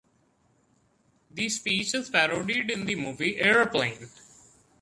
The 1.29 1.47
speech 1.49 1.93
is 1.93 2.09
parodied 2.09 2.71
in 2.71 2.85
the 2.85 2.95
movie 2.95 3.35
Airplane! 3.39 4.09